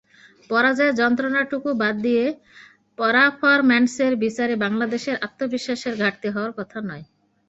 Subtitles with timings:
[0.49, 2.25] পরাজয়ের যন্ত্রণাটুকুু বাদ দিয়ে
[2.97, 7.05] পরাফরম্যান্সের বিচারে বাংলাদেশের আত্মবিশ্বাসের ঘাটতি হওয়ার কথা নয়।